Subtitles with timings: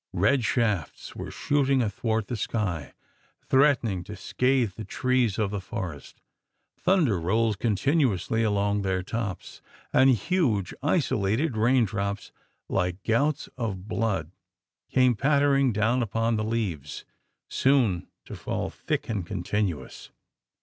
[0.13, 2.95] Red shafts were shooting athwart the sky
[3.47, 6.23] threatening to scathe the trees of the forest;
[6.75, 9.61] thunder rolled continuously along their tops;
[9.93, 12.31] and huge isolated rain drops,
[12.67, 14.31] like gouts of blood,
[14.89, 17.05] came pattering down upon the leaves
[17.47, 20.09] soon to fall thick and continuous!